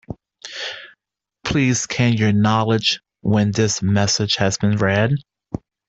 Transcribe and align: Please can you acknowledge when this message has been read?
Please 1.43 1.85
can 1.85 2.13
you 2.13 2.25
acknowledge 2.29 3.01
when 3.21 3.51
this 3.51 3.83
message 3.83 4.37
has 4.37 4.57
been 4.57 4.77
read? 4.77 5.11